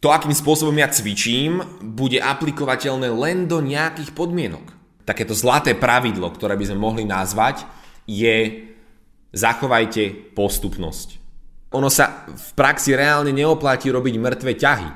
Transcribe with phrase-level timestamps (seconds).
[0.00, 4.72] to, akým spôsobom ja cvičím, bude aplikovateľné len do nejakých podmienok.
[5.04, 7.68] Takéto zlaté pravidlo, ktoré by sme mohli nazvať,
[8.08, 8.64] je
[9.36, 11.20] zachovajte postupnosť.
[11.76, 14.88] Ono sa v praxi reálne neoplatí robiť mŕtve ťahy.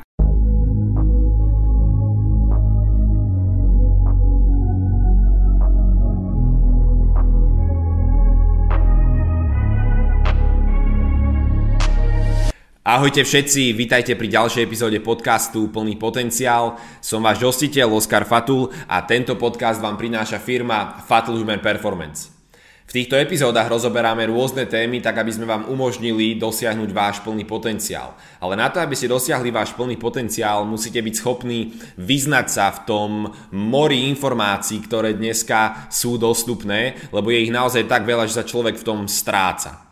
[12.84, 16.76] Ahojte všetci, vítajte pri ďalšej epizóde podcastu Plný potenciál.
[17.00, 22.28] Som váš hostiteľ Oskar Fatul a tento podcast vám prináša firma Fatul Human Performance.
[22.84, 28.20] V týchto epizódach rozoberáme rôzne témy, tak aby sme vám umožnili dosiahnuť váš plný potenciál.
[28.36, 32.84] Ale na to, aby ste dosiahli váš plný potenciál, musíte byť schopní vyznať sa v
[32.84, 33.10] tom
[33.56, 38.76] mori informácií, ktoré dneska sú dostupné, lebo je ich naozaj tak veľa, že sa človek
[38.76, 39.83] v tom stráca.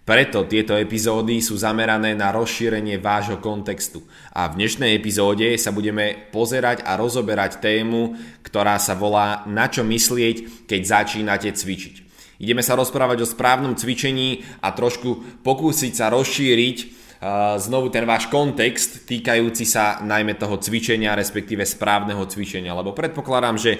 [0.00, 4.00] Preto tieto epizódy sú zamerané na rozšírenie vášho kontextu.
[4.32, 9.84] A v dnešnej epizóde sa budeme pozerať a rozoberať tému, ktorá sa volá Na čo
[9.84, 11.94] myslieť, keď začínate cvičiť.
[12.40, 18.32] Ideme sa rozprávať o správnom cvičení a trošku pokúsiť sa rozšíriť uh, znovu ten váš
[18.32, 22.72] kontext týkajúci sa najmä toho cvičenia, respektíve správneho cvičenia.
[22.72, 23.76] Lebo predpokladám, že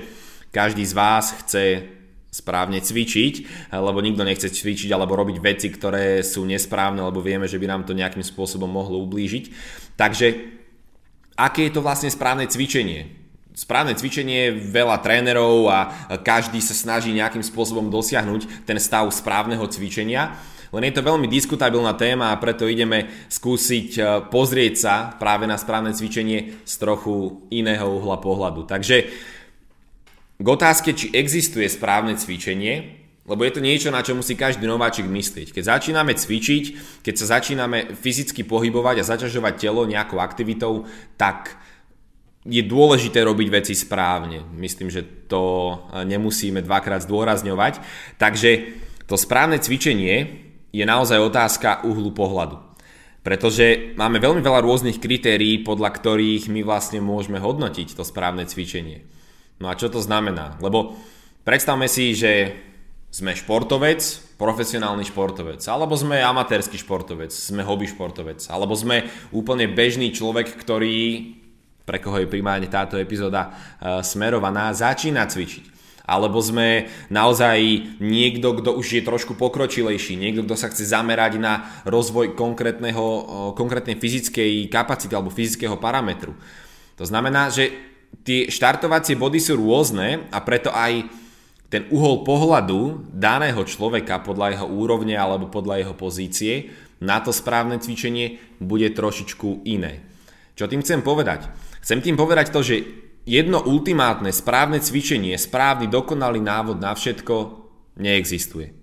[0.52, 1.64] každý z vás chce
[2.30, 3.34] správne cvičiť,
[3.74, 7.82] lebo nikto nechce cvičiť alebo robiť veci, ktoré sú nesprávne, lebo vieme, že by nám
[7.82, 9.50] to nejakým spôsobom mohlo ublížiť.
[9.98, 10.26] Takže
[11.34, 13.18] aké je to vlastne správne cvičenie?
[13.50, 15.78] Správne cvičenie veľa trénerov a
[16.22, 20.38] každý sa snaží nejakým spôsobom dosiahnuť ten stav správneho cvičenia.
[20.70, 25.58] Len je to veľmi diskutabilná téma a preto ideme skúsiť e, pozrieť sa práve na
[25.58, 28.70] správne cvičenie z trochu iného uhla pohľadu.
[28.70, 29.10] Takže
[30.40, 32.96] k otázke, či existuje správne cvičenie,
[33.28, 35.52] lebo je to niečo, na čo musí každý nováčik myslieť.
[35.52, 36.64] Keď začíname cvičiť,
[37.04, 40.88] keď sa začíname fyzicky pohybovať a zaťažovať telo nejakou aktivitou,
[41.20, 41.60] tak
[42.48, 44.40] je dôležité robiť veci správne.
[44.56, 45.76] Myslím, že to
[46.08, 47.84] nemusíme dvakrát zdôrazňovať.
[48.16, 48.50] Takže
[49.04, 50.40] to správne cvičenie
[50.72, 52.56] je naozaj otázka uhlu pohľadu.
[53.20, 59.04] Pretože máme veľmi veľa rôznych kritérií, podľa ktorých my vlastne môžeme hodnotiť to správne cvičenie.
[59.60, 60.56] No a čo to znamená?
[60.64, 60.96] Lebo
[61.44, 62.56] predstavme si, že
[63.12, 64.00] sme športovec,
[64.40, 69.04] profesionálny športovec, alebo sme amatérsky športovec, sme hobby športovec, alebo sme
[69.36, 71.36] úplne bežný človek, ktorý,
[71.84, 75.76] pre koho je primárne táto epizóda uh, smerovaná, začína cvičiť.
[76.10, 77.58] Alebo sme naozaj
[78.02, 83.06] niekto, kto už je trošku pokročilejší, niekto, kto sa chce zamerať na rozvoj konkrétneho,
[83.54, 86.34] konkrétnej fyzickej kapacity alebo fyzického parametru.
[86.98, 87.70] To znamená, že
[88.24, 91.08] tie štartovacie body sú rôzne a preto aj
[91.70, 97.80] ten uhol pohľadu daného človeka podľa jeho úrovne alebo podľa jeho pozície na to správne
[97.80, 100.04] cvičenie bude trošičku iné.
[100.58, 101.48] Čo tým chcem povedať?
[101.80, 102.84] Chcem tým povedať to, že
[103.24, 107.34] jedno ultimátne správne cvičenie, správny dokonalý návod na všetko
[107.96, 108.76] neexistuje.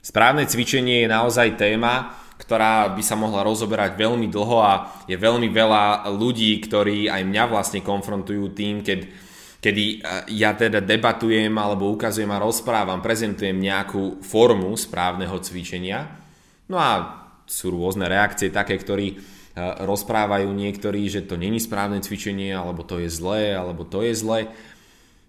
[0.00, 4.72] Správne cvičenie je naozaj téma, ktorá by sa mohla rozoberať veľmi dlho a
[5.04, 9.00] je veľmi veľa ľudí, ktorí aj mňa vlastne konfrontujú tým, keď,
[9.60, 9.96] kedy e,
[10.40, 16.08] ja teda debatujem alebo ukazujem a rozprávam, prezentujem nejakú formu správneho cvičenia.
[16.72, 16.90] No a
[17.44, 19.16] sú rôzne reakcie také, ktorí e,
[19.84, 24.48] rozprávajú niektorí, že to není správne cvičenie, alebo to je zlé, alebo to je zlé.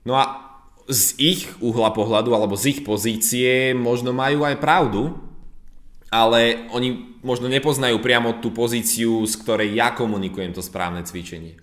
[0.08, 0.48] No a
[0.88, 5.31] z ich uhla pohľadu alebo z ich pozície možno majú aj pravdu,
[6.12, 11.56] ale oni možno nepoznajú priamo tú pozíciu, z ktorej ja komunikujem to správne cvičenie.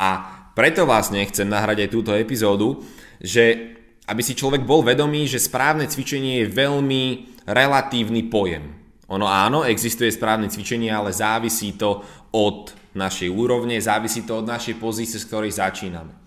[0.00, 2.80] A preto vlastne chcem nahrať aj túto epizódu,
[3.20, 3.76] že
[4.08, 7.02] aby si človek bol vedomý, že správne cvičenie je veľmi
[7.44, 8.72] relatívny pojem.
[9.12, 12.00] Ono áno, existuje správne cvičenie, ale závisí to
[12.32, 16.23] od našej úrovne, závisí to od našej pozície, z ktorej začíname.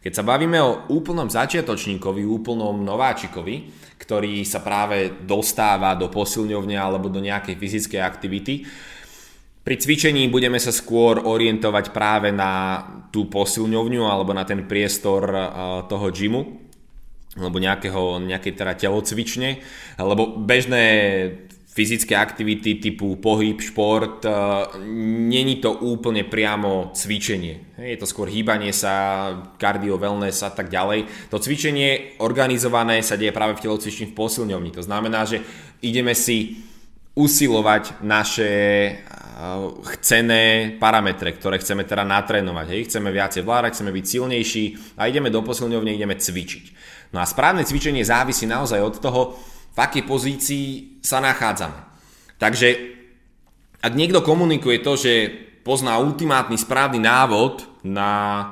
[0.00, 3.68] Keď sa bavíme o úplnom začiatočníkovi, úplnom nováčikovi,
[4.00, 8.64] ktorý sa práve dostáva do posilňovne alebo do nejakej fyzickej aktivity,
[9.60, 12.80] pri cvičení budeme sa skôr orientovať práve na
[13.12, 15.28] tú posilňovňu alebo na ten priestor
[15.84, 16.42] toho gymu,
[17.36, 19.60] alebo nejakého, nejakej teda telocvične,
[20.00, 20.84] lebo bežné
[21.70, 24.30] fyzické aktivity typu pohyb, šport, e,
[25.30, 27.78] není to úplne priamo cvičenie.
[27.78, 31.30] Je to skôr hýbanie sa, kardio, wellness a tak ďalej.
[31.30, 34.70] To cvičenie organizované sa deje práve v telocvični v posilňovni.
[34.74, 35.46] To znamená, že
[35.78, 36.58] ideme si
[37.14, 38.92] usilovať naše e,
[39.94, 42.66] chcené parametre, ktoré chceme teda natrénovať.
[42.66, 42.80] Hej.
[42.90, 44.64] Chceme viacej vládať, chceme byť silnejší
[44.98, 46.64] a ideme do posilňovne, ideme cvičiť.
[47.14, 49.22] No a správne cvičenie závisí naozaj od toho,
[49.70, 50.66] v akej pozícii
[51.00, 51.80] sa nachádzame.
[52.40, 52.68] Takže
[53.80, 55.12] ak niekto komunikuje to, že
[55.64, 58.44] pozná ultimátny správny návod na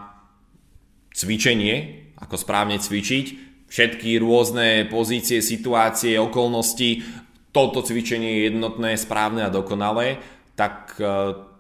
[1.12, 3.26] cvičenie, ako správne cvičiť,
[3.68, 7.04] všetky rôzne pozície, situácie, okolnosti,
[7.52, 10.20] toto cvičenie je jednotné, správne a dokonalé,
[10.56, 11.04] tak e,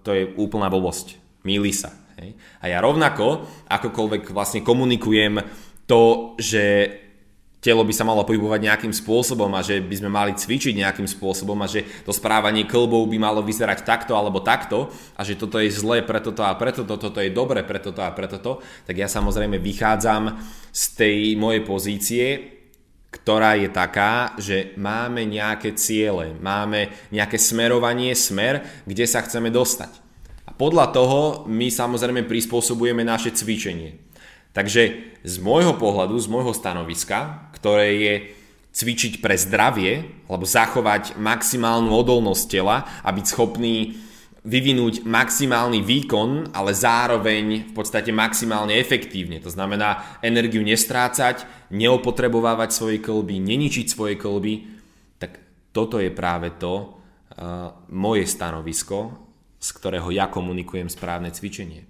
[0.04, 1.20] to je úplná blbosť.
[1.44, 1.92] Míli sa.
[2.18, 2.34] Hej.
[2.60, 5.38] A ja rovnako, akokoľvek vlastne komunikujem
[5.88, 6.64] to, že
[7.58, 11.58] telo by sa malo pohybovať nejakým spôsobom a že by sme mali cvičiť nejakým spôsobom
[11.58, 15.70] a že to správanie klbov by malo vyzerať takto alebo takto a že toto je
[15.70, 18.94] zlé pre toto a preto toto, toto je dobre pre toto a preto to, tak
[18.94, 20.38] ja samozrejme vychádzam
[20.70, 22.24] z tej mojej pozície,
[23.08, 29.90] ktorá je taká, že máme nejaké ciele, máme nejaké smerovanie, smer, kde sa chceme dostať.
[30.44, 34.08] A podľa toho my samozrejme prispôsobujeme naše cvičenie.
[34.52, 38.14] Takže z môjho pohľadu, z môjho stanoviska, ktoré je
[38.72, 43.98] cvičiť pre zdravie, alebo zachovať maximálnu odolnosť tela a byť schopný
[44.46, 49.42] vyvinúť maximálny výkon, ale zároveň v podstate maximálne efektívne.
[49.42, 51.44] To znamená energiu nestrácať,
[51.74, 54.78] neopotrebovávať svoje kolby, neničiť svoje kolby.
[55.18, 55.42] Tak
[55.74, 59.12] toto je práve to uh, moje stanovisko,
[59.58, 61.84] z ktorého ja komunikujem správne cvičenie.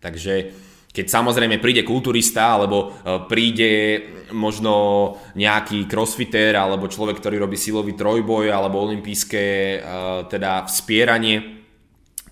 [0.00, 0.56] Takže
[0.90, 3.72] keď samozrejme príde kulturista alebo e, príde
[4.34, 9.78] možno nejaký crossfitter alebo človek, ktorý robí silový trojboj alebo olympijské e,
[10.26, 11.62] teda vspieranie,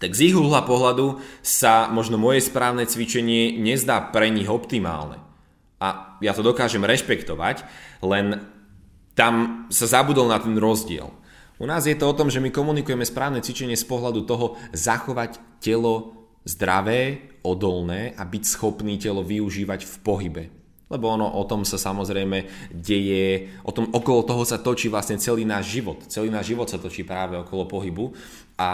[0.02, 5.22] tak z ich uhla pohľadu sa možno moje správne cvičenie nezdá pre nich optimálne.
[5.78, 7.62] A ja to dokážem rešpektovať,
[8.02, 8.42] len
[9.14, 11.10] tam sa zabudol na ten rozdiel.
[11.58, 15.42] U nás je to o tom, že my komunikujeme správne cvičenie z pohľadu toho zachovať
[15.58, 20.44] telo zdravé, odolné a byť schopný telo využívať v pohybe.
[20.88, 25.44] Lebo ono o tom sa samozrejme deje, o tom, okolo toho sa točí vlastne celý
[25.44, 26.00] náš život.
[26.08, 28.16] Celý náš život sa točí práve okolo pohybu
[28.56, 28.70] a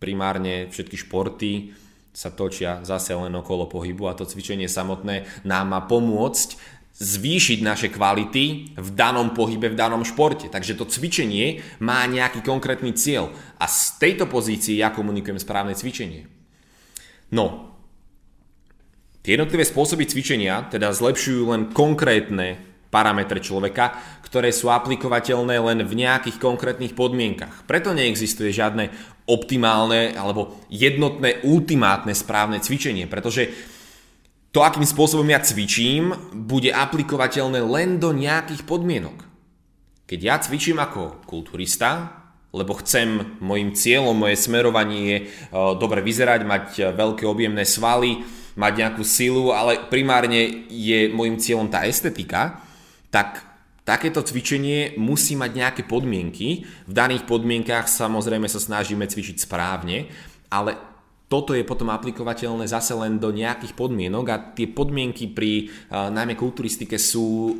[0.00, 1.76] primárne všetky športy
[2.16, 7.88] sa točia zase len okolo pohybu a to cvičenie samotné nám má pomôcť zvýšiť naše
[7.94, 10.50] kvality v danom pohybe, v danom športe.
[10.50, 13.30] Takže to cvičenie má nejaký konkrétny cieľ.
[13.62, 16.37] A z tejto pozície ja komunikujem správne cvičenie.
[17.28, 17.76] No,
[19.20, 23.92] tie jednotlivé spôsoby cvičenia teda zlepšujú len konkrétne parametre človeka,
[24.24, 27.68] ktoré sú aplikovateľné len v nejakých konkrétnych podmienkach.
[27.68, 28.88] Preto neexistuje žiadne
[29.28, 33.52] optimálne alebo jednotné, ultimátne správne cvičenie, pretože
[34.48, 39.28] to, akým spôsobom ja cvičím, bude aplikovateľné len do nejakých podmienok.
[40.08, 42.17] Keď ja cvičím ako kulturista,
[42.52, 45.24] lebo chcem, môjim cieľom, moje smerovanie je e,
[45.76, 48.24] dobre vyzerať, mať e, veľké objemné svaly,
[48.56, 52.64] mať nejakú silu, ale primárne je môjim cieľom tá estetika,
[53.12, 53.44] tak
[53.86, 56.64] takéto cvičenie musí mať nejaké podmienky.
[56.88, 60.08] V daných podmienkách samozrejme sa snažíme cvičiť správne,
[60.52, 60.76] ale
[61.28, 66.32] toto je potom aplikovateľné zase len do nejakých podmienok a tie podmienky pri uh, najmä
[66.32, 67.52] kulturistike sú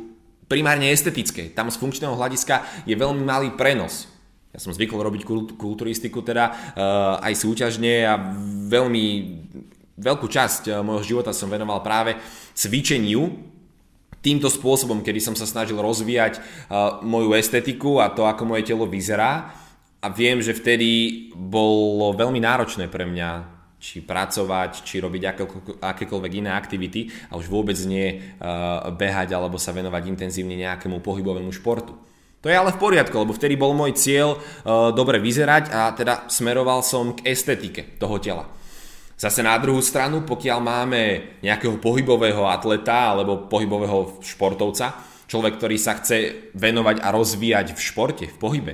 [0.49, 1.53] primárne estetické.
[1.53, 4.18] Tam z funkčného hľadiska je veľmi malý prenos.
[4.49, 5.29] Ja som zvykol robiť
[5.61, 8.17] kulturistiku teda uh, aj súťažne a
[8.65, 9.05] veľmi
[9.93, 12.17] veľkú časť uh, môjho života som venoval práve
[12.57, 13.29] cvičeniu
[14.25, 18.89] týmto spôsobom, kedy som sa snažil rozvíjať uh, moju estetiku a to, ako moje telo
[18.89, 19.53] vyzerá.
[19.99, 25.21] A viem, že vtedy bolo veľmi náročné pre mňa či pracovať, či robiť
[25.79, 28.19] akékoľvek iné aktivity a už vôbec nie
[28.95, 31.95] behať alebo sa venovať intenzívne nejakému pohybovému športu.
[32.39, 36.31] To je ale v poriadku, lebo vtedy bol môj cieľ uh, dobre vyzerať a teda
[36.31, 38.47] smeroval som k estetike toho tela.
[39.19, 41.01] Zase na druhú stranu, pokiaľ máme
[41.43, 44.95] nejakého pohybového atleta alebo pohybového športovca,
[45.27, 48.73] človek, ktorý sa chce venovať a rozvíjať v športe, v pohybe,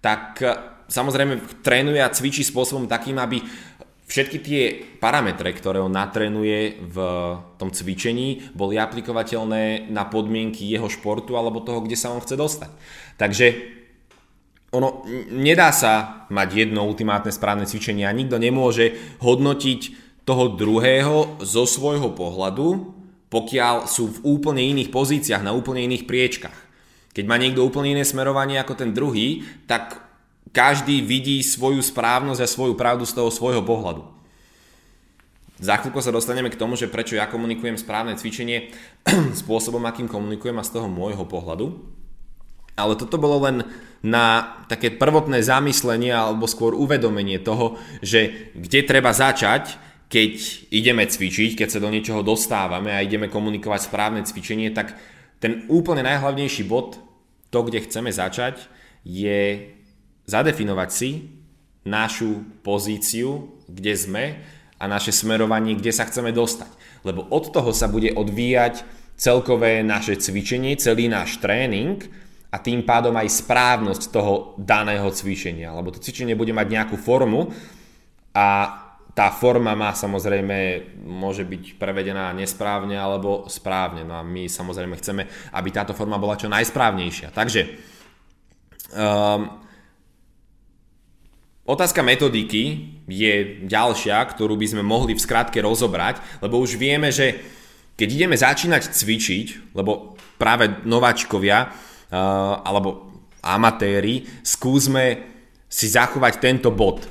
[0.00, 3.44] tak uh, samozrejme trénuje a cvičí spôsobom takým, aby
[4.04, 4.62] všetky tie
[5.00, 6.96] parametre, ktoré on natrenuje v
[7.56, 12.70] tom cvičení, boli aplikovateľné na podmienky jeho športu alebo toho, kde sa on chce dostať.
[13.16, 13.46] Takže
[14.74, 19.80] ono, nedá sa mať jedno ultimátne správne cvičenie a nikto nemôže hodnotiť
[20.26, 22.92] toho druhého zo svojho pohľadu,
[23.30, 26.58] pokiaľ sú v úplne iných pozíciách, na úplne iných priečkách.
[27.14, 30.03] Keď má niekto úplne iné smerovanie ako ten druhý, tak
[30.52, 34.14] každý vidí svoju správnosť a svoju pravdu z toho svojho pohľadu.
[35.62, 38.74] Za chvíľku sa dostaneme k tomu, že prečo ja komunikujem správne cvičenie
[39.40, 41.78] spôsobom, akým komunikujem a z toho môjho pohľadu.
[42.74, 43.62] Ale toto bolo len
[44.02, 49.78] na také prvotné zamyslenie alebo skôr uvedomenie toho, že kde treba začať,
[50.10, 50.32] keď
[50.74, 54.98] ideme cvičiť, keď sa do niečoho dostávame a ideme komunikovať správne cvičenie, tak
[55.38, 56.98] ten úplne najhlavnejší bod,
[57.48, 58.66] to, kde chceme začať,
[59.06, 59.70] je
[60.24, 61.10] zadefinovať si
[61.84, 64.24] našu pozíciu, kde sme
[64.80, 66.70] a naše smerovanie, kde sa chceme dostať.
[67.04, 72.00] Lebo od toho sa bude odvíjať celkové naše cvičenie, celý náš tréning
[72.50, 75.76] a tým pádom aj správnosť toho daného cvičenia.
[75.76, 77.52] Lebo to cvičenie bude mať nejakú formu
[78.34, 78.80] a
[79.14, 84.02] tá forma má samozrejme, môže byť prevedená nesprávne alebo správne.
[84.02, 85.22] No a my samozrejme chceme,
[85.54, 87.30] aby táto forma bola čo najsprávnejšia.
[87.30, 87.62] Takže
[88.90, 89.63] um,
[91.64, 97.40] Otázka metodiky je ďalšia, ktorú by sme mohli v skratke rozobrať, lebo už vieme, že
[97.96, 101.70] keď ideme začínať cvičiť, lebo práve nováčkovia uh,
[102.68, 103.08] alebo
[103.40, 105.24] amatéri, skúsme
[105.64, 107.08] si zachovať tento bod.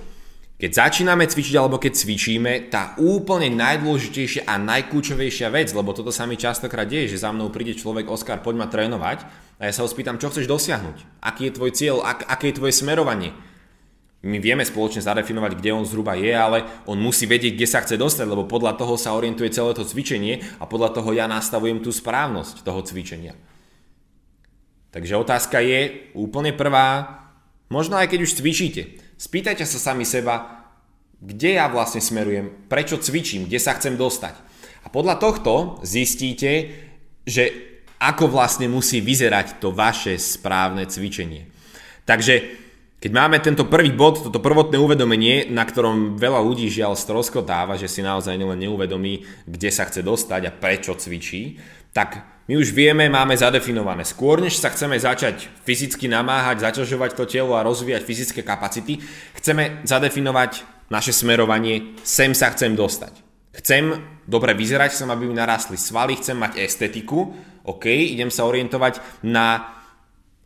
[0.62, 6.30] Keď začíname cvičiť alebo keď cvičíme, tá úplne najdôležitejšia a najkľúčovejšia vec, lebo toto sa
[6.30, 9.26] mi častokrát deje, že za mnou príde človek, Oskar, poď ma trénovať.
[9.58, 12.58] A ja sa ho spýtam, čo chceš dosiahnuť, aký je tvoj cieľ, ak, aké je
[12.62, 13.34] tvoje smerovanie
[14.24, 18.00] my vieme spoločne zadefinovať, kde on zhruba je, ale on musí vedieť, kde sa chce
[18.00, 21.92] dostať, lebo podľa toho sa orientuje celé to cvičenie a podľa toho ja nastavujem tú
[21.92, 23.36] správnosť toho cvičenia.
[24.96, 27.20] Takže otázka je úplne prvá,
[27.68, 30.64] možno aj keď už cvičíte, spýtajte sa sami seba,
[31.20, 34.40] kde ja vlastne smerujem, prečo cvičím, kde sa chcem dostať.
[34.84, 36.72] A podľa tohto zistíte,
[37.28, 37.44] že
[38.00, 41.48] ako vlastne musí vyzerať to vaše správne cvičenie.
[42.04, 42.63] Takže
[43.04, 47.92] keď máme tento prvý bod, toto prvotné uvedomenie, na ktorom veľa ľudí žiaľ stroskotáva, že
[47.92, 51.60] si naozaj len neuvedomí, kde sa chce dostať a prečo cvičí,
[51.92, 54.08] tak my už vieme, máme zadefinované.
[54.08, 59.04] Skôr než sa chceme začať fyzicky namáhať, zaťažovať to telo a rozvíjať fyzické kapacity,
[59.36, 63.20] chceme zadefinovať naše smerovanie, sem sa chcem dostať.
[63.52, 67.36] Chcem dobre vyzerať, chcem, aby mi narastli svaly, chcem mať estetiku,
[67.68, 69.83] OK, idem sa orientovať na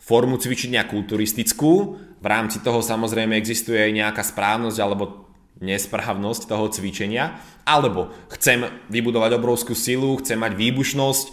[0.08, 5.28] formu cvičenia kulturistickú, v rámci toho samozrejme existuje aj nejaká správnosť alebo
[5.60, 7.38] nesprávnosť toho cvičenia,
[7.68, 11.26] alebo chcem vybudovať obrovskú silu, chcem mať výbušnosť,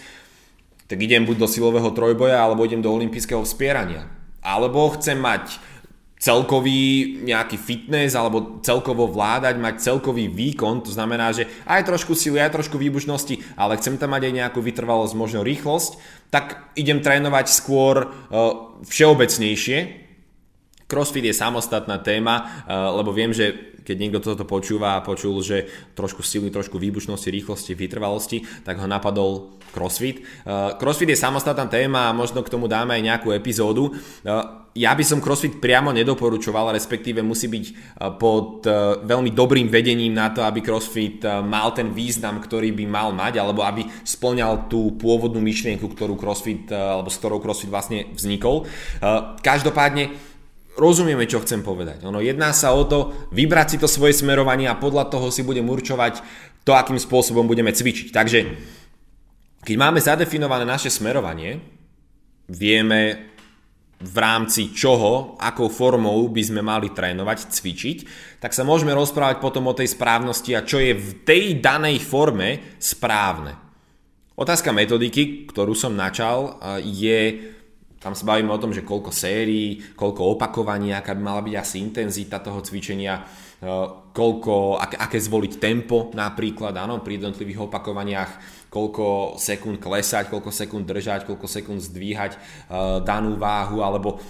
[0.90, 4.10] tak idem buď do silového trojboja, alebo idem do olympijského vspierania.
[4.44, 5.56] Alebo chcem mať
[6.20, 12.40] celkový nejaký fitness alebo celkovo vládať, mať celkový výkon, to znamená, že aj trošku sily,
[12.40, 16.00] aj trošku výbušnosti, ale chcem tam mať aj nejakú vytrvalosť, možno rýchlosť,
[16.32, 20.03] tak idem trénovať skôr uh, všeobecnejšie,
[20.86, 25.68] CrossFit je samostatná téma, eh, lebo viem, že keď niekto toto počúva a počul, že
[25.92, 30.24] trošku sily, trošku výbušnosti, rýchlosti, vytrvalosti, tak ho napadol CrossFit.
[30.24, 33.92] Eh, CrossFit je samostatná téma a možno k tomu dáme aj nejakú epizódu.
[33.92, 38.66] Eh, ja by som CrossFit priamo nedoporučoval, respektíve musí byť pod
[39.06, 43.62] veľmi dobrým vedením na to, aby CrossFit mal ten význam, ktorý by mal mať, alebo
[43.62, 48.66] aby splňal tú pôvodnú myšlienku, ktorú CrossFit, alebo s ktorou CrossFit vlastne vznikol.
[49.46, 50.33] Každopádne
[50.74, 52.02] rozumieme, čo chcem povedať.
[52.06, 55.66] Ono jedná sa o to vybrať si to svoje smerovanie a podľa toho si budem
[55.66, 56.20] určovať
[56.66, 58.08] to, akým spôsobom budeme cvičiť.
[58.10, 58.38] Takže
[59.64, 61.62] keď máme zadefinované naše smerovanie,
[62.50, 63.32] vieme
[64.04, 67.98] v rámci čoho, akou formou by sme mali trénovať, cvičiť,
[68.42, 72.76] tak sa môžeme rozprávať potom o tej správnosti a čo je v tej danej forme
[72.76, 73.56] správne.
[74.34, 77.53] Otázka metodiky, ktorú som načal, je
[78.04, 81.80] tam sa bavíme o tom, že koľko sérií, koľko opakovaní, aká by mala byť asi
[81.80, 83.22] intenzita toho cvičenia, e,
[84.12, 88.30] koľko, aké, zvoliť tempo napríklad, áno, pri jednotlivých opakovaniach,
[88.68, 92.38] koľko sekúnd klesať, koľko sekúnd držať, koľko sekúnd zdvíhať e,
[93.00, 94.20] danú váhu, alebo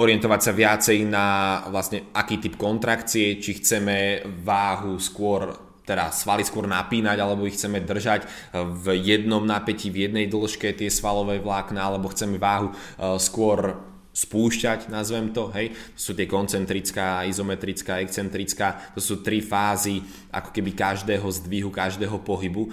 [0.00, 1.26] orientovať sa viacej na
[1.68, 7.78] vlastne aký typ kontrakcie, či chceme váhu skôr teda svaly skôr napínať, alebo ich chceme
[7.78, 12.74] držať v jednom napätí, v jednej dĺžke tie svalové vlákna, alebo chceme váhu e,
[13.22, 13.78] skôr
[14.16, 20.00] spúšťať, nazvem to, hej, to sú tie koncentrická, izometrická, excentrická, to sú tri fázy
[20.32, 22.66] ako keby každého zdvihu, každého pohybu.
[22.66, 22.70] E,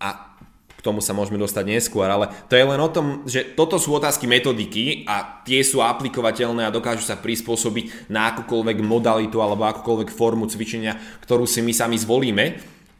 [0.00, 0.29] a
[0.80, 3.92] k tomu sa môžeme dostať neskôr, ale to je len o tom, že toto sú
[3.92, 10.08] otázky metodiky a tie sú aplikovateľné a dokážu sa prispôsobiť na akúkoľvek modalitu alebo akúkoľvek
[10.08, 12.44] formu cvičenia, ktorú si my sami zvolíme.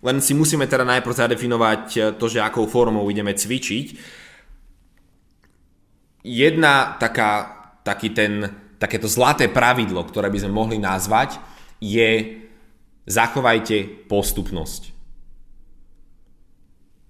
[0.05, 3.87] Len si musíme teda najprv zadefinovať to, že akou formou ideme cvičiť.
[6.21, 7.33] Jedna taká,
[7.81, 8.45] taký ten,
[8.77, 11.41] takéto zlaté pravidlo, ktoré by sme mohli nazvať,
[11.81, 12.45] je
[13.09, 14.90] zachovajte postupnosť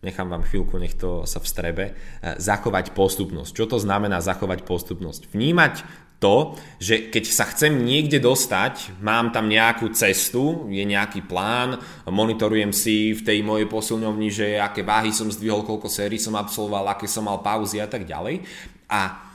[0.00, 1.92] nechám vám chvíľku, nech to sa vstrebe, e,
[2.40, 3.52] zachovať postupnosť.
[3.52, 5.28] Čo to znamená zachovať postupnosť?
[5.32, 5.74] Vnímať
[6.20, 12.76] to, že keď sa chcem niekde dostať, mám tam nejakú cestu, je nejaký plán, monitorujem
[12.76, 17.08] si v tej mojej posilňovni, že aké váhy som zdvihol, koľko sérií som absolvoval, aké
[17.08, 18.44] som mal pauzy a tak ďalej.
[18.92, 19.26] A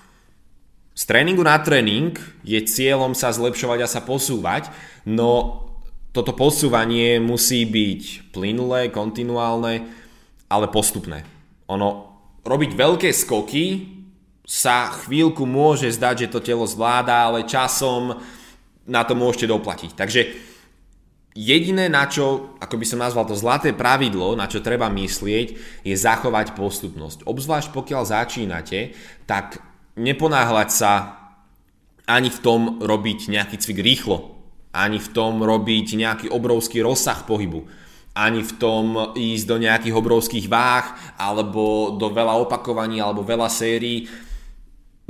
[0.96, 2.16] Z tréningu na tréning
[2.48, 4.72] je cieľom sa zlepšovať a sa posúvať,
[5.04, 5.60] no
[6.16, 10.05] toto posúvanie musí byť plynulé, kontinuálne,
[10.50, 11.26] ale postupné.
[11.72, 11.90] Ono,
[12.46, 13.96] robiť veľké skoky
[14.46, 18.14] sa chvíľku môže zdať, že to telo zvláda, ale časom
[18.86, 19.92] na to môžete doplatiť.
[19.98, 20.22] Takže
[21.34, 25.96] jediné, na čo, ako by som nazval to zlaté pravidlo, na čo treba myslieť, je
[25.98, 27.26] zachovať postupnosť.
[27.26, 28.94] Obzvlášť pokiaľ začínate,
[29.26, 29.60] tak
[29.98, 30.92] neponáhľať sa
[32.06, 34.38] ani v tom robiť nejaký cvik rýchlo,
[34.78, 37.66] ani v tom robiť nejaký obrovský rozsah pohybu,
[38.16, 44.08] ani v tom ísť do nejakých obrovských váh, alebo do veľa opakovaní, alebo veľa sérií.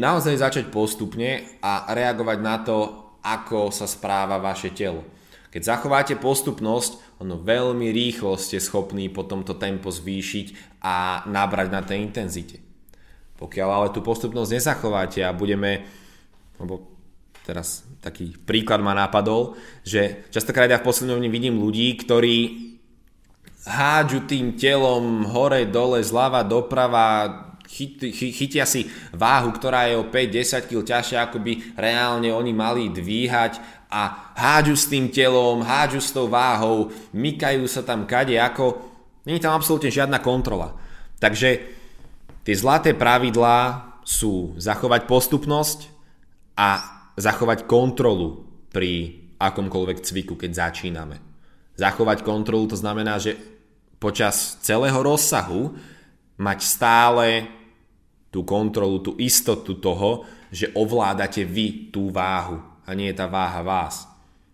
[0.01, 2.77] Naozaj začať postupne a reagovať na to,
[3.21, 5.05] ako sa správa vaše telo.
[5.53, 11.81] Keď zachováte postupnosť, ono veľmi rýchlo ste schopní potom to tempo zvýšiť a nabrať na
[11.85, 12.59] tej intenzite.
[13.39, 15.87] Pokiaľ ale tú postupnosť nezachováte a budeme,
[16.59, 16.91] lebo
[17.47, 22.35] teraz taký príklad ma napadol, že častokrát ja v poslednom vidím ľudí, ktorí
[23.65, 27.05] hádžu tým telom hore, dole, zľava, doprava,
[27.65, 32.53] chyt, chy, chytia si váhu, ktorá je o 5-10 kg ťažšia, ako by reálne oni
[32.53, 38.37] mali dvíhať a hádžu s tým telom, hádžu s tou váhou, mykajú sa tam kade
[38.37, 38.79] ako,
[39.25, 40.77] není tam absolútne žiadna kontrola.
[41.17, 41.49] Takže
[42.45, 45.79] tie zlaté pravidlá sú zachovať postupnosť
[46.53, 51.17] a zachovať kontrolu pri akomkoľvek cviku, keď začíname.
[51.75, 53.54] Zachovať kontrolu to znamená, že
[54.05, 55.73] počas celého rozsahu
[56.37, 57.49] mať stále
[58.29, 63.65] tú kontrolu, tú istotu toho, že ovládate vy tú váhu a nie je tá váha
[63.65, 64.05] vás.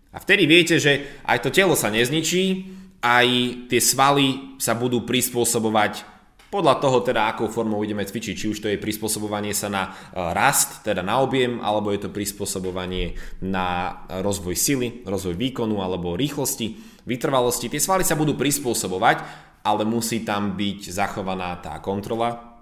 [0.08, 2.64] A vtedy viete, že aj to telo sa nezničí,
[3.04, 3.28] aj
[3.68, 6.11] tie svaly sa budú prispôsobovať
[6.52, 10.20] podľa toho teda, akou formou ideme cvičiť, či už to je prispôsobovanie sa na e,
[10.36, 16.76] rast, teda na objem, alebo je to prispôsobovanie na rozvoj sily, rozvoj výkonu alebo rýchlosti,
[17.08, 17.72] vytrvalosti.
[17.72, 19.24] Tie svaly sa budú prispôsobovať,
[19.64, 22.60] ale musí tam byť zachovaná tá kontrola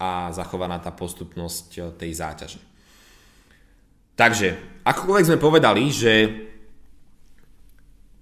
[0.00, 2.60] a zachovaná tá postupnosť e, tej záťaže.
[4.16, 6.12] Takže, akokoľvek sme povedali, že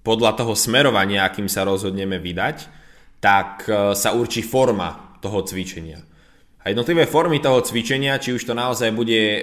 [0.03, 2.86] podľa toho smerovania, akým sa rozhodneme vydať,
[3.19, 6.01] tak e, sa určí forma toho cvičenia.
[6.67, 9.41] A jednotlivé formy toho cvičenia, či už to naozaj bude e,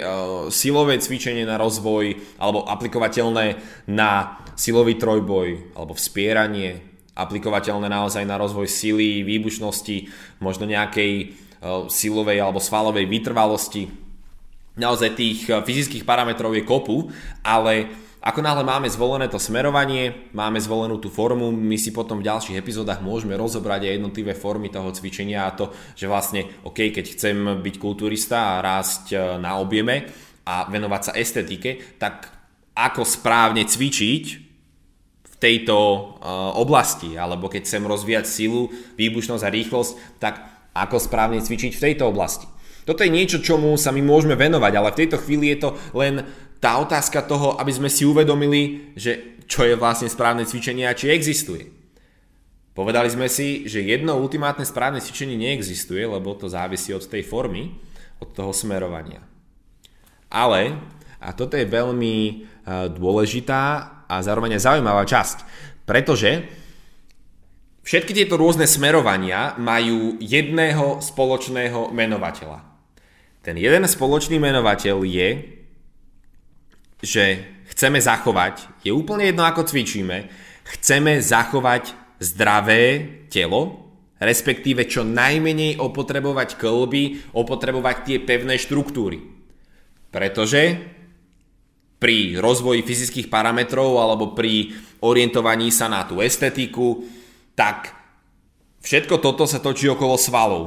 [0.53, 3.47] silové cvičenie na rozvoj, alebo aplikovateľné
[3.89, 6.85] na silový trojboj, alebo vzpieranie,
[7.17, 10.11] aplikovateľné naozaj na rozvoj sily, výbušnosti,
[10.45, 11.25] možno nejakej e,
[11.89, 13.89] silovej alebo svalovej vytrvalosti.
[14.75, 17.09] Naozaj tých fyzických parametrov je kopu,
[17.47, 22.29] ale ako náhle máme zvolené to smerovanie, máme zvolenú tú formu, my si potom v
[22.33, 27.05] ďalších epizódach môžeme rozobrať aj jednotlivé formy toho cvičenia a to, že vlastne, OK, keď
[27.05, 30.09] chcem byť kulturista a rásť e, na objeme
[30.49, 32.33] a venovať sa estetike, tak
[32.73, 34.25] ako správne cvičiť
[35.25, 40.43] v tejto uh, oblasti, alebo keď chcem rozvíjať silu, výbušnosť a rýchlosť, tak
[40.75, 42.51] ako správne cvičiť v tejto oblasti.
[42.85, 46.21] Toto je niečo, čomu sa my môžeme venovať, ale v tejto chvíli je to len
[46.65, 51.13] tá otázka toho, aby sme si uvedomili, že čo je vlastne správne cvičenie a či
[51.13, 51.69] existuje.
[52.73, 57.77] Povedali sme si, že jedno ultimátne správne cvičenie neexistuje, lebo to závisí od tej formy,
[58.17, 59.21] od toho smerovania.
[60.33, 60.81] Ale,
[61.21, 62.35] a toto je veľmi e,
[62.97, 63.63] dôležitá
[64.09, 65.45] a zároveň zaujímavá časť,
[65.85, 66.49] pretože
[67.85, 72.65] všetky tieto rôzne smerovania majú jedného spoločného menovateľa.
[73.45, 75.29] Ten jeden spoločný menovateľ je,
[77.05, 80.33] že chceme zachovať, je úplne jedno ako cvičíme,
[80.65, 89.21] chceme zachovať zdravé telo, respektíve čo najmenej opotrebovať klby, opotrebovať tie pevné štruktúry.
[90.09, 90.81] Pretože
[92.01, 94.73] pri rozvoji fyzických parametrov alebo pri
[95.05, 97.05] orientovaní sa na tú estetiku,
[97.53, 97.93] tak
[98.81, 100.65] všetko toto sa točí okolo svalov.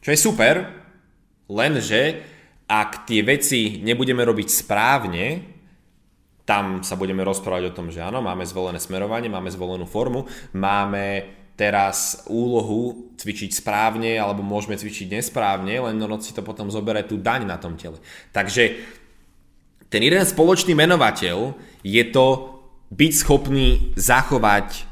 [0.00, 0.54] Čo je super,
[1.50, 2.02] lenže
[2.70, 5.26] ak tie veci nebudeme robiť správne,
[6.50, 11.38] tam sa budeme rozprávať o tom, že áno, máme zvolené smerovanie, máme zvolenú formu, máme
[11.54, 17.22] teraz úlohu cvičiť správne alebo môžeme cvičiť nesprávne, len no si to potom zoberie tú
[17.22, 18.02] daň na tom tele.
[18.34, 18.82] Takže
[19.86, 21.54] ten jeden spoločný menovateľ
[21.86, 22.58] je to
[22.90, 24.90] byť schopný zachovať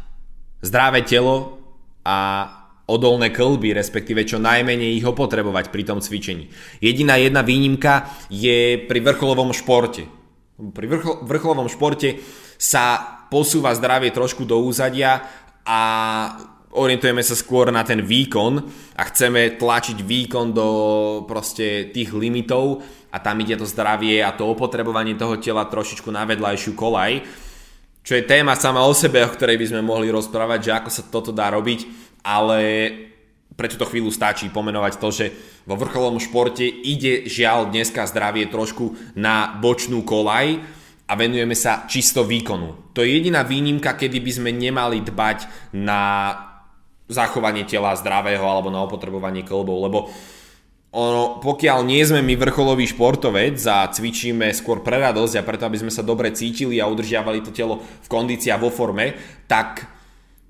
[0.62, 1.58] zdravé telo
[2.06, 2.46] a
[2.86, 6.54] odolné klby, respektíve čo najmenej ich opotrebovať pri tom cvičení.
[6.78, 10.17] Jediná jedna výnimka je pri vrcholovom športe
[10.58, 12.18] pri vrchol, vrcholovom športe
[12.58, 12.98] sa
[13.30, 15.22] posúva zdravie trošku do úzadia
[15.62, 15.80] a
[16.74, 18.58] orientujeme sa skôr na ten výkon
[18.98, 20.68] a chceme tlačiť výkon do
[21.30, 22.82] proste tých limitov
[23.14, 27.12] a tam ide to zdravie a to opotrebovanie toho tela trošičku na vedľajšiu kolaj,
[28.02, 31.02] čo je téma sama o sebe, o ktorej by sme mohli rozprávať, že ako sa
[31.06, 31.86] toto dá robiť,
[32.26, 32.60] ale
[33.58, 35.26] pre túto chvíľu stačí pomenovať to, že
[35.66, 40.62] vo vrcholovom športe ide žiaľ dneska zdravie trošku na bočnú kolaj
[41.10, 42.94] a venujeme sa čisto výkonu.
[42.94, 46.30] To je jediná výnimka, kedy by sme nemali dbať na
[47.10, 49.98] zachovanie tela zdravého alebo na opotrebovanie klbov, lebo
[50.94, 55.82] ono, pokiaľ nie sme my vrcholový športovec a cvičíme skôr pre radosť a preto, aby
[55.82, 59.18] sme sa dobre cítili a udržiavali to telo v kondícii a vo forme,
[59.50, 59.97] tak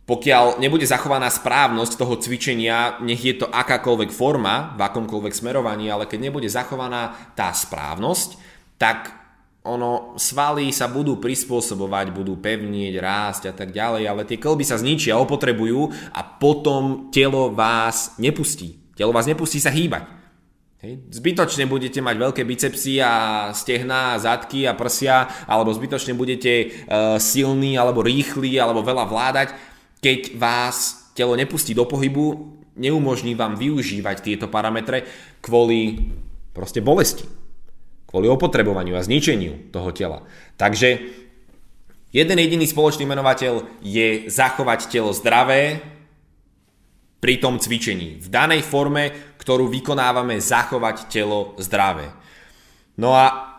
[0.08, 6.08] pokiaľ nebude zachovaná správnosť toho cvičenia, nech je to akákoľvek forma, v akomkoľvek smerovaní, ale
[6.08, 8.40] keď nebude zachovaná tá správnosť,
[8.80, 9.12] tak
[9.68, 14.80] ono, svaly sa budú prispôsobovať, budú pevnieť, rásť a tak ďalej, ale tie klby sa
[14.80, 18.80] zničia, opotrebujú a potom telo vás nepustí.
[18.96, 20.18] Telo vás nepustí sa hýbať.
[20.78, 21.10] Hej.
[21.10, 23.12] Zbytočne budete mať veľké bicepsy a
[23.50, 26.66] stehná, zadky a prsia, alebo zbytočne budete e,
[27.18, 29.48] silní, alebo rýchli, alebo veľa vládať,
[29.98, 35.02] keď vás telo nepustí do pohybu, neumožní vám využívať tieto parametre
[35.42, 36.10] kvôli
[36.54, 37.38] proste bolesti
[38.08, 40.24] kvôli opotrebovaniu a zničeniu toho tela.
[40.56, 40.88] Takže
[42.08, 45.84] jeden jediný spoločný menovateľ je zachovať telo zdravé
[47.20, 48.24] pri tom cvičení.
[48.24, 52.08] V danej forme, ktorú vykonávame, zachovať telo zdravé.
[52.96, 53.54] No a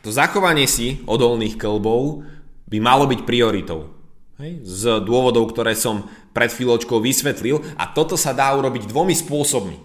[0.00, 2.24] to zachovanie si odolných klbov
[2.72, 3.93] by malo byť prioritou.
[4.42, 7.62] Z dôvodov, ktoré som pred chvíľočkou vysvetlil.
[7.78, 9.76] A toto sa dá urobiť dvomi spôsobmi.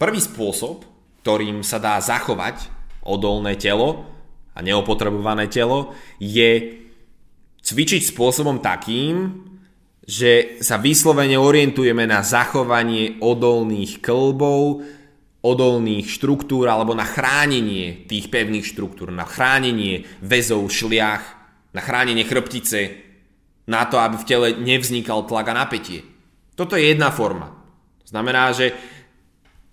[0.00, 2.68] Prvý spôsob ktorým sa dá zachovať
[3.00, 4.04] odolné telo
[4.52, 6.84] a neopotrebované telo, je
[7.64, 9.40] cvičiť spôsobom takým,
[10.04, 14.84] že sa vyslovene orientujeme na zachovanie odolných klbov,
[15.40, 21.24] odolných štruktúr alebo na chránenie tých pevných štruktúr, na chránenie väzov, šliach,
[21.72, 23.03] na chránenie chrbtice,
[23.64, 26.04] na to, aby v tele nevznikal tlak a napätie.
[26.54, 27.50] Toto je jedna forma.
[28.04, 28.76] Znamená, že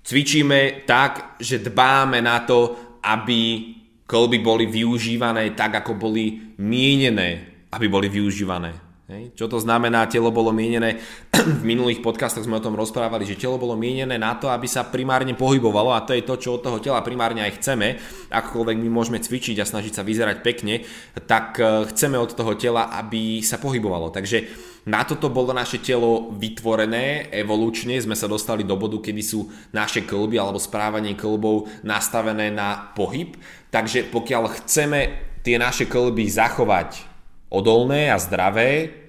[0.01, 2.75] Cvičíme tak, že dbáme na to,
[3.05, 3.73] aby
[4.09, 8.90] kolby boli využívané tak, ako boli mienené, aby boli využívané.
[9.11, 9.35] Hej.
[9.35, 10.95] Čo to znamená, telo bolo mienené,
[11.59, 14.87] v minulých podcastoch sme o tom rozprávali, že telo bolo mienené na to, aby sa
[14.87, 17.99] primárne pohybovalo a to je to, čo od toho tela primárne aj chceme.
[18.31, 20.87] Akokoľvek my môžeme cvičiť a snažiť sa vyzerať pekne,
[21.27, 24.15] tak eh, chceme od toho tela, aby sa pohybovalo.
[24.15, 24.47] Takže
[24.87, 30.07] na toto bolo naše telo vytvorené, evolučne sme sa dostali do bodu, kedy sú naše
[30.07, 33.35] klby alebo správanie klbov nastavené na pohyb.
[33.75, 34.99] Takže pokiaľ chceme
[35.43, 37.11] tie naše klby zachovať
[37.51, 39.00] odolné a zdravé,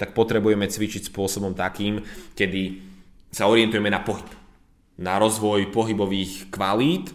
[0.00, 2.00] tak potrebujeme cvičiť spôsobom takým,
[2.32, 2.80] kedy
[3.28, 4.24] sa orientujeme na pohyb.
[4.96, 7.12] Na rozvoj pohybových kvalít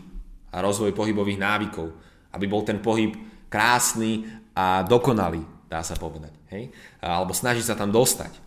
[0.54, 1.89] a rozvoj pohybových návykov.
[2.38, 3.17] Aby bol ten pohyb
[3.50, 6.30] krásny a dokonalý, dá sa povedať.
[6.54, 6.69] Hej?
[7.02, 8.38] Alebo snaží sa tam dostať.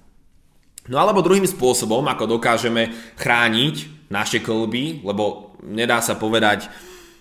[0.86, 6.70] No alebo druhým spôsobom, ako dokážeme chrániť naše klby, lebo nedá sa povedať,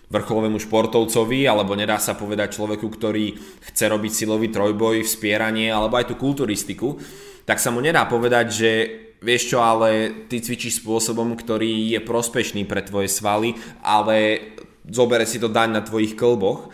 [0.08, 3.36] vrcholovému športovcovi, alebo nedá sa povedať človeku, ktorý
[3.72, 6.96] chce robiť silový trojboj, vspieranie, alebo aj tú kulturistiku,
[7.44, 8.72] tak sa mu nedá povedať, že
[9.20, 14.40] vieš čo, ale ty cvičíš spôsobom, ktorý je prospešný pre tvoje svaly, ale
[14.88, 16.72] zobere si to daň na tvojich klboch,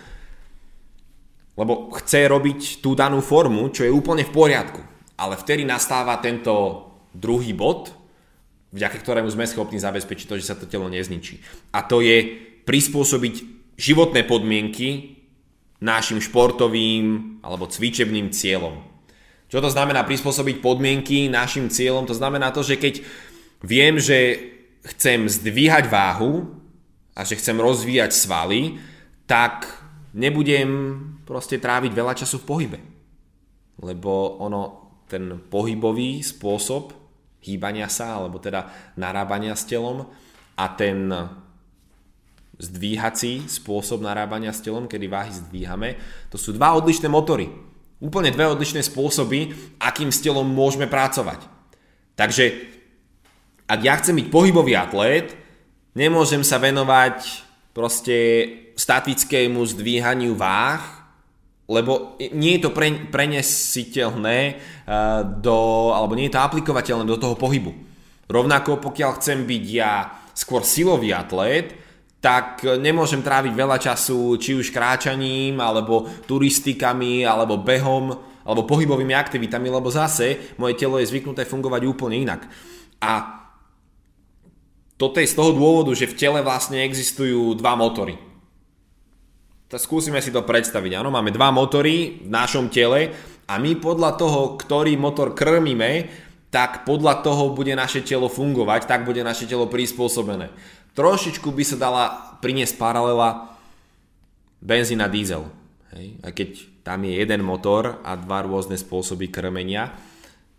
[1.57, 4.81] lebo chce robiť tú danú formu, čo je úplne v poriadku.
[5.17, 7.93] Ale vtedy nastáva tento druhý bod,
[8.73, 11.37] vďaka ktorému sme schopní zabezpečiť to, že sa to telo nezničí.
[11.77, 13.35] A to je prispôsobiť
[13.77, 15.19] životné podmienky
[15.83, 18.79] našim športovým alebo cvičebným cieľom.
[19.51, 22.09] Čo to znamená prispôsobiť podmienky našim cieľom?
[22.09, 23.03] To znamená to, že keď
[23.61, 24.49] viem, že
[24.83, 26.57] chcem zdvíhať váhu
[27.13, 28.81] a že chcem rozvíjať svaly,
[29.29, 29.69] tak
[30.17, 30.69] nebudem
[31.23, 32.79] proste tráviť veľa času v pohybe.
[33.83, 34.61] Lebo ono,
[35.05, 36.95] ten pohybový spôsob
[37.43, 40.07] hýbania sa, alebo teda narábania s telom
[40.55, 41.11] a ten
[42.61, 45.97] zdvíhací spôsob narábania s telom, kedy váhy zdvíhame.
[46.29, 47.49] To sú dva odlišné motory.
[48.03, 51.39] Úplne dve odlišné spôsoby, akým s telom môžeme pracovať.
[52.13, 52.45] Takže
[53.65, 55.33] ak ja chcem byť pohybový atlét,
[55.97, 57.41] nemôžem sa venovať
[57.73, 58.17] proste
[58.77, 60.83] statickému zdvíhaniu váh,
[61.65, 64.57] lebo nie je to pre, prenesiteľné eh,
[65.39, 67.71] do, alebo nie je to aplikovateľné do toho pohybu.
[68.27, 71.82] Rovnako pokiaľ chcem byť ja skôr silový atlét,
[72.23, 78.15] tak nemôžem tráviť veľa času či už kráčaním, alebo turistikami, alebo behom,
[78.47, 82.47] alebo pohybovými aktivitami, lebo zase moje telo je zvyknuté fungovať úplne inak.
[83.03, 83.43] A
[84.95, 88.15] toto je z toho dôvodu, že v tele vlastne existujú dva motory.
[89.67, 91.03] Tak skúsime si to predstaviť.
[91.03, 93.11] Áno, máme dva motory v našom tele
[93.51, 96.07] a my podľa toho, ktorý motor krmíme,
[96.47, 100.53] tak podľa toho bude naše telo fungovať, tak bude naše telo prispôsobené.
[100.93, 102.03] Trošičku by sa dala
[102.37, 103.53] priniesť paralela
[104.63, 105.43] a diesel.
[105.97, 106.07] Hej?
[106.21, 106.49] A keď
[106.85, 109.89] tam je jeden motor a dva rôzne spôsoby krmenia,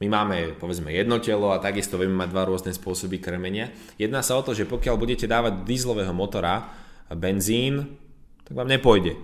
[0.03, 3.71] my máme povedzme jedno telo a takisto vieme mať dva rôzne spôsoby krmenia.
[3.95, 6.67] Jedná sa o to, že pokiaľ budete dávať dieselového motora
[7.15, 7.95] benzín,
[8.43, 9.15] tak vám nepôjde.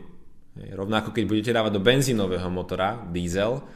[0.57, 3.67] Rovnako keď budete dávať do benzínového motora diesel,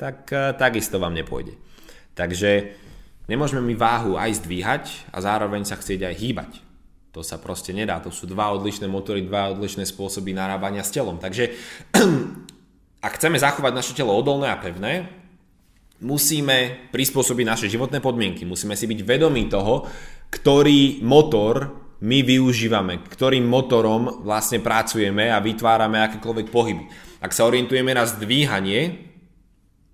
[0.00, 1.60] tak eh, takisto vám nepôjde.
[2.16, 2.72] Takže
[3.28, 6.69] nemôžeme my váhu aj zdvíhať a zároveň sa chcieť aj hýbať.
[7.10, 7.98] To sa proste nedá.
[8.02, 11.18] To sú dva odlišné motory, dva odlišné spôsoby narábania s telom.
[11.18, 11.50] Takže
[13.06, 15.10] ak chceme zachovať naše telo odolné a pevné,
[16.00, 18.46] musíme prispôsobiť naše životné podmienky.
[18.46, 19.90] Musíme si byť vedomí toho,
[20.30, 26.84] ktorý motor my využívame, ktorým motorom vlastne pracujeme a vytvárame akékoľvek pohyby.
[27.20, 29.10] Ak sa orientujeme na zdvíhanie,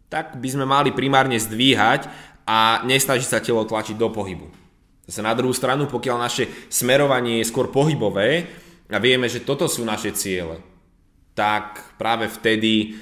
[0.07, 2.07] tak by sme mali primárne zdvíhať
[2.47, 4.66] a nestažiť sa telo tlačiť do pohybu.
[5.07, 8.51] Zase na druhú stranu, pokiaľ naše smerovanie je skôr pohybové
[8.91, 10.59] a vieme, že toto sú naše ciele,
[11.39, 12.99] tak práve vtedy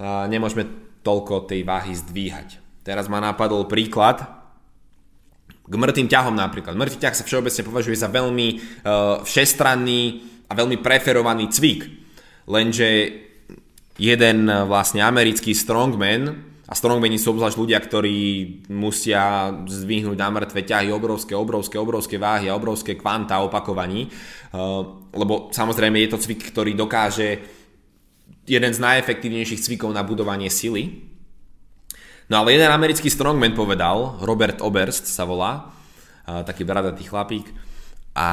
[0.00, 0.64] nemôžeme
[1.04, 2.48] toľko tej váhy zdvíhať.
[2.86, 4.38] Teraz ma napadol príklad
[5.68, 6.72] k mŕtvým ťahom napríklad.
[6.72, 11.84] Mŕtvý ťah sa všeobecne považuje za veľmi uh, všestranný a veľmi preferovaný cvik.
[12.48, 12.88] Lenže
[14.00, 18.16] jeden uh, vlastne americký strongman, a strongmeni sú obzvlášť ľudia, ktorí
[18.68, 24.12] musia zdvihnúť na mŕtve ťahy obrovské, obrovské, obrovské váhy a obrovské kvanta opakovaní,
[24.52, 24.84] uh,
[25.16, 27.40] lebo samozrejme je to cvik, ktorý dokáže
[28.44, 31.08] jeden z najefektívnejších cvikov na budovanie sily.
[32.28, 35.72] No ale jeden americký strongman povedal, Robert Oberst sa volá,
[36.28, 37.48] taký bradatý chlapík,
[38.18, 38.28] a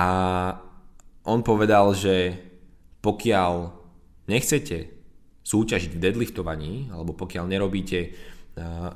[1.23, 2.35] on povedal, že
[3.05, 3.69] pokiaľ
[4.25, 4.94] nechcete
[5.45, 7.99] súťažiť v deadliftovaní, alebo pokiaľ nerobíte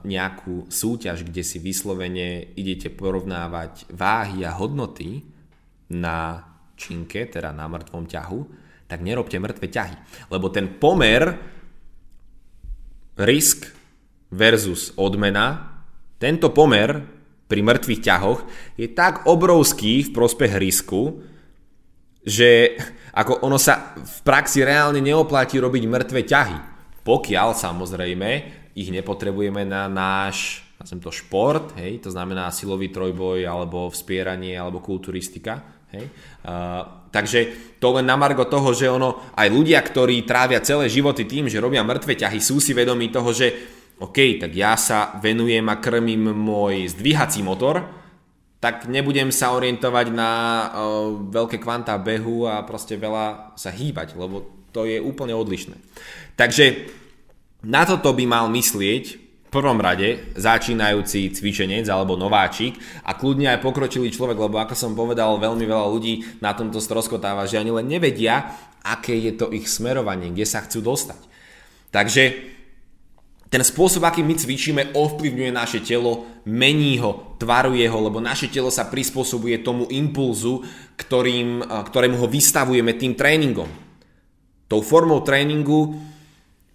[0.07, 5.21] nejakú súťaž, kde si vyslovene idete porovnávať váhy a hodnoty
[5.93, 6.47] na
[6.79, 8.39] činke, teda na mŕtvom ťahu,
[8.87, 9.95] tak nerobte mŕtve ťahy.
[10.31, 11.37] Lebo ten pomer
[13.19, 13.67] risk
[14.31, 15.83] versus odmena,
[16.17, 17.03] tento pomer
[17.51, 18.39] pri mŕtvych ťahoch
[18.79, 21.19] je tak obrovský v prospech risku,
[22.23, 22.79] že
[23.13, 26.57] ako ono sa v praxi reálne neoplatí robiť mŕtve ťahy.
[27.01, 28.29] Pokiaľ samozrejme
[28.77, 34.79] ich nepotrebujeme na náš nazvem to šport, hej, to znamená silový trojboj alebo vspieranie alebo
[34.79, 35.59] kulturistika.
[35.91, 36.07] Hej.
[36.39, 41.27] Uh, takže to len na margo toho, že ono, aj ľudia, ktorí trávia celé životy
[41.27, 43.47] tým, že robia mŕtve ťahy, sú si vedomí toho, že
[43.99, 47.98] OK, tak ja sa venujem a krmím môj zdvíhací motor,
[48.59, 50.67] tak nebudem sa orientovať na uh,
[51.31, 54.43] veľké kvantá behu a proste veľa sa hýbať, lebo
[54.75, 55.79] to je úplne odlišné.
[56.35, 56.91] Takže
[57.63, 64.13] na toto by mal myslieť prvom rade začínajúci cvičenec alebo nováčik a kľudne aj pokročilý
[64.13, 68.53] človek, lebo ako som povedal, veľmi veľa ľudí na tomto stroskotáva, že ani len nevedia,
[68.85, 71.21] aké je to ich smerovanie, kde sa chcú dostať.
[71.89, 72.23] Takže
[73.49, 78.69] ten spôsob, akým my cvičíme, ovplyvňuje naše telo, mení ho, tvaruje ho, lebo naše telo
[78.69, 80.61] sa prispôsobuje tomu impulzu,
[80.93, 83.65] ktorým, ktorému ho vystavujeme tým tréningom.
[84.69, 85.97] Tou formou tréningu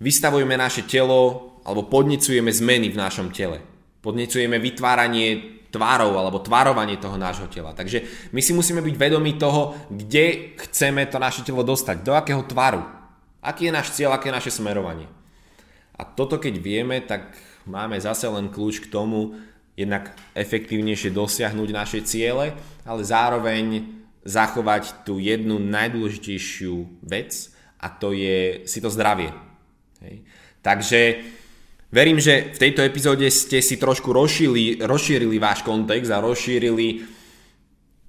[0.02, 3.62] vystavujeme naše telo alebo podnecujeme zmeny v našom tele.
[4.02, 7.70] Podnecujeme vytváranie tvárov alebo tvarovanie toho nášho tela.
[7.70, 12.42] Takže my si musíme byť vedomí toho, kde chceme to naše telo dostať, do akého
[12.42, 12.82] tvaru.
[13.38, 15.06] Aký je náš cieľ, aké je naše smerovanie.
[15.94, 19.38] A toto keď vieme, tak máme zase len kľúč k tomu,
[19.74, 22.54] jednak efektívnejšie dosiahnuť naše ciele,
[22.87, 23.83] ale zároveň
[24.22, 27.50] zachovať tú jednu najdôležitejšiu vec
[27.83, 29.35] a to je si to zdravie.
[30.00, 30.24] Hej.
[30.64, 31.00] Takže
[31.94, 37.07] Verím, že v tejto epizóde ste si trošku rozšírili, rozšírili váš kontext a rozšírili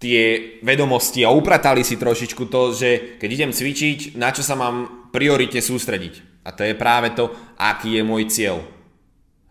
[0.01, 0.21] tie
[0.65, 2.89] vedomosti a upratali si trošičku to, že
[3.21, 6.34] keď idem cvičiť, na čo sa mám priorite sústrediť.
[6.45, 8.61] A to je práve to, aký je môj cieľ.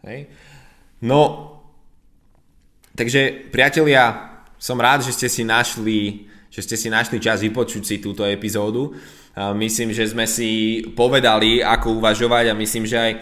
[0.06, 0.30] Hej.
[1.02, 1.50] No,
[2.94, 7.96] takže priatelia, som rád, že ste si našli, že ste si našli čas vypočuť si
[7.98, 8.94] túto epizódu.
[9.58, 13.12] Myslím, že sme si povedali, ako uvažovať a myslím, že aj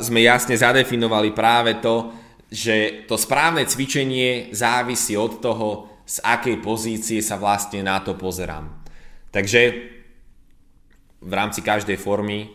[0.00, 2.14] sme jasne zadefinovali práve to,
[2.48, 5.68] že to správne cvičenie závisí od toho,
[6.08, 8.80] z akej pozície sa vlastne na to pozerám.
[9.28, 9.60] Takže
[11.20, 12.48] v rámci každej formy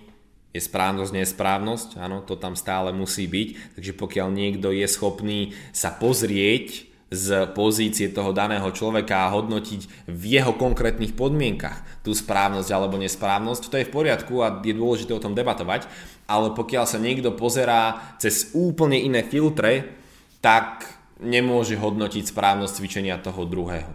[0.53, 5.89] je správnosť, nesprávnosť, áno, to tam stále musí byť, takže pokiaľ niekto je schopný sa
[5.89, 12.97] pozrieť z pozície toho daného človeka a hodnotiť v jeho konkrétnych podmienkach tú správnosť alebo
[12.97, 15.85] nesprávnosť, to je v poriadku a je dôležité o tom debatovať,
[16.25, 19.93] ale pokiaľ sa niekto pozerá cez úplne iné filtre,
[20.41, 20.89] tak
[21.21, 23.93] nemôže hodnotiť správnosť cvičenia toho druhého.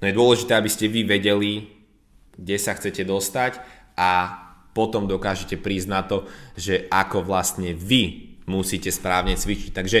[0.00, 1.68] No je dôležité, aby ste vy vedeli,
[2.36, 3.60] kde sa chcete dostať
[3.96, 4.10] a
[4.70, 9.70] potom dokážete prísť na to, že ako vlastne vy musíte správne cvičiť.
[9.70, 9.98] Takže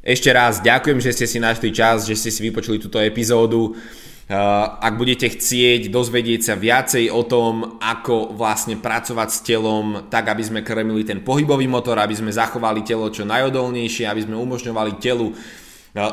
[0.00, 3.76] ešte raz ďakujem, že ste si našli čas, že ste si vypočuli túto epizódu.
[4.80, 10.42] Ak budete chcieť dozvedieť sa viacej o tom, ako vlastne pracovať s telom, tak aby
[10.46, 15.34] sme krmili ten pohybový motor, aby sme zachovali telo čo najodolnejšie, aby sme umožňovali telu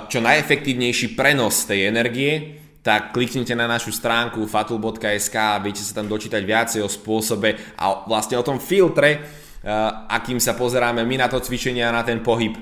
[0.10, 2.58] čo najefektívnejší prenos tej energie,
[2.88, 8.08] tak kliknite na našu stránku fatul.sk a viete sa tam dočítať viacej o spôsobe a
[8.08, 9.28] vlastne o tom filtre,
[10.08, 12.56] akým sa pozeráme my na to cvičenie a na ten pohyb.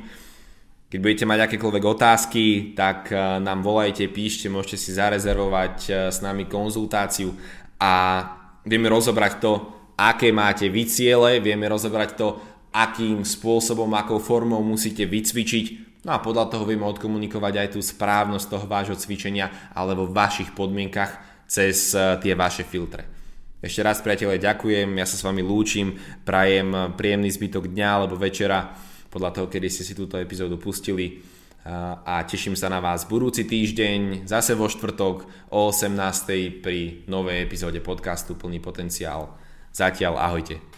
[0.89, 6.23] Keď budete mať akékoľvek otázky, tak e, nám volajte, píšte, môžete si zarezervovať e, s
[6.23, 7.35] nami konzultáciu
[7.81, 7.93] a
[8.63, 9.53] vieme rozobrať to,
[9.97, 12.37] aké máte vy ciele, vieme rozobrať to,
[12.71, 18.45] akým spôsobom, akou formou musíte vycvičiť No a podľa toho vieme odkomunikovať aj tú správnosť
[18.45, 21.17] toho vášho cvičenia alebo vašich podmienkach
[21.49, 23.09] cez e, tie vaše filtre.
[23.57, 28.77] Ešte raz priateľe ďakujem, ja sa s vami lúčim, prajem príjemný zbytok dňa alebo večera
[29.09, 31.25] podľa toho, kedy ste si túto epizódu pustili
[32.05, 36.61] a teším sa na vás budúci týždeň, zase vo štvrtok o 18.
[36.61, 39.33] pri novej epizóde podcastu Plný potenciál.
[39.73, 40.74] Zatiaľ ahojte.